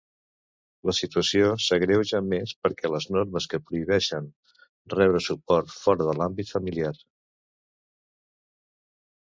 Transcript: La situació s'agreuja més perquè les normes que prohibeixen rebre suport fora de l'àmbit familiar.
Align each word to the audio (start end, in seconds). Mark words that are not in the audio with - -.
La 0.89 0.93
situació 0.99 1.49
s'agreuja 1.65 2.21
més 2.31 2.55
perquè 2.67 2.91
les 2.93 3.07
normes 3.17 3.49
que 3.53 3.61
prohibeixen 3.67 4.33
rebre 4.97 5.23
suport 5.27 5.77
fora 5.85 6.11
de 6.11 6.19
l'àmbit 6.23 6.57
familiar. 6.57 6.95